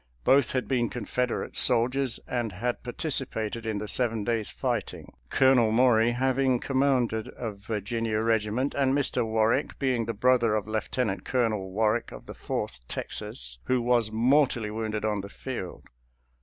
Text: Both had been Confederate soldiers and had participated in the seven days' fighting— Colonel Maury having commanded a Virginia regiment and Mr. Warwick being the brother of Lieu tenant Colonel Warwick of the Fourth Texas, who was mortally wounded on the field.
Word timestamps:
Both 0.23 0.53
had 0.53 0.67
been 0.67 0.89
Confederate 0.89 1.55
soldiers 1.55 2.19
and 2.27 2.53
had 2.53 2.81
participated 2.81 3.67
in 3.67 3.77
the 3.77 3.87
seven 3.87 4.23
days' 4.23 4.49
fighting— 4.49 5.13
Colonel 5.29 5.71
Maury 5.71 6.13
having 6.13 6.57
commanded 6.59 7.27
a 7.37 7.51
Virginia 7.51 8.19
regiment 8.21 8.73
and 8.73 8.95
Mr. 8.95 9.23
Warwick 9.23 9.77
being 9.77 10.05
the 10.05 10.15
brother 10.15 10.55
of 10.55 10.67
Lieu 10.67 10.81
tenant 10.89 11.23
Colonel 11.23 11.69
Warwick 11.69 12.11
of 12.11 12.25
the 12.25 12.33
Fourth 12.33 12.79
Texas, 12.87 13.59
who 13.65 13.79
was 13.79 14.11
mortally 14.11 14.71
wounded 14.71 15.05
on 15.05 15.21
the 15.21 15.29
field. 15.29 15.85